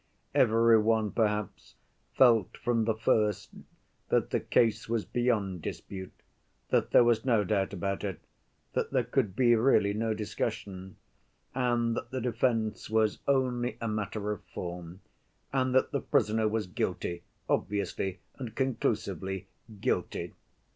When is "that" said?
4.09-4.31, 6.69-6.89, 8.73-8.89, 11.95-12.09, 15.75-15.91